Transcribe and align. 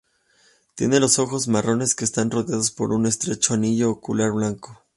Tiene 0.73 0.99
los 0.99 1.19
ojos 1.19 1.47
marrones, 1.47 1.93
que 1.93 2.05
están 2.05 2.31
rodeados 2.31 2.71
por 2.71 2.91
un 2.91 3.05
estrecho 3.05 3.53
anillo 3.53 3.91
ocular 3.91 4.31
blanco. 4.31 4.83